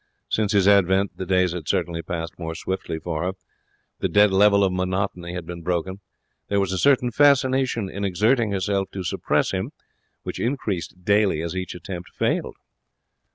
Since 0.29 0.53
his 0.53 0.67
advent 0.67 1.15
the 1.17 1.27
days 1.27 1.51
had 1.53 1.67
certainly 1.67 2.01
passed 2.01 2.39
more 2.39 2.55
swiftly 2.55 2.97
for 2.97 3.21
her. 3.21 3.31
The 3.99 4.09
dead 4.09 4.31
level 4.33 4.63
of 4.63 4.73
monotony 4.73 5.35
had 5.35 5.45
been 5.45 5.61
broken. 5.61 5.99
There 6.47 6.59
was 6.59 6.73
a 6.73 6.79
certain 6.79 7.11
fascination 7.11 7.87
in 7.87 8.03
exerting 8.03 8.51
herself 8.51 8.89
to 8.93 9.03
suppress 9.03 9.51
him, 9.51 9.73
which 10.23 10.39
increased 10.39 11.05
daily 11.05 11.43
as 11.43 11.55
each 11.55 11.75
attempt 11.75 12.09
failed. 12.17 12.55